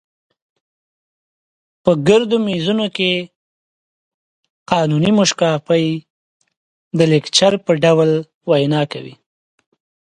په 1.83 1.91
ګردو 2.07 2.37
میزونو 2.47 2.85
کې 2.97 3.11
قانوني 4.71 5.11
موشګافۍ 5.17 5.87
د 6.97 6.99
لیکچر 7.11 7.53
په 7.65 7.71
ډول 7.83 8.11
وینا 8.49 8.81
کوي. 8.91 9.15